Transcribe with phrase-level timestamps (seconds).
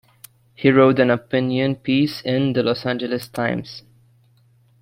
[0.55, 3.83] He wrote an opinion piece in the "Los Angeles Times".